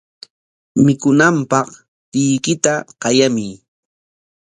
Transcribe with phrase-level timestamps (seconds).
[0.85, 1.67] Mikunanpaq
[2.11, 3.51] tiyuykita qayamuy.